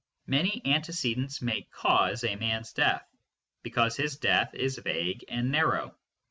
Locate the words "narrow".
5.51-5.93